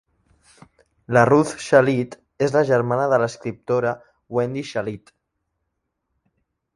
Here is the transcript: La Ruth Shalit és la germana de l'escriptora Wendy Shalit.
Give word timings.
La 1.17 1.21
Ruth 1.29 1.49
Shalit 1.65 2.15
és 2.47 2.55
la 2.55 2.63
germana 2.69 3.05
de 3.11 3.19
l'escriptora 3.23 3.91
Wendy 4.39 4.65
Shalit. 4.71 5.13